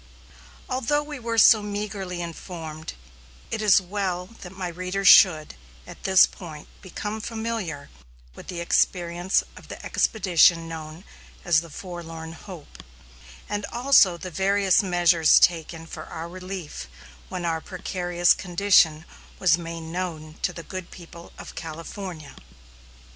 [0.67, 2.93] Although we were so meagrely informed,
[3.51, 5.53] it is well that my readers should,
[5.85, 7.91] at this point, become familiar
[8.33, 11.03] with the experiences of the expedition known
[11.45, 12.81] as the Forlorn Hope,
[13.47, 16.87] and also the various measures taken for our relief
[17.29, 19.05] when our precarious condition
[19.37, 22.33] was made known to the good people of California.